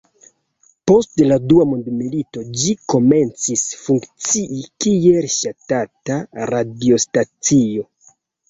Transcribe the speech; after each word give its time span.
Post 0.91 1.19
la 1.31 1.35
Dua 1.51 1.65
Mondmilito 1.73 2.43
ĝi 2.63 2.73
komencis 2.95 3.67
funkcii 3.83 4.65
kiel 4.87 5.31
ŝtata 5.37 6.19
radiostacio. 6.55 7.89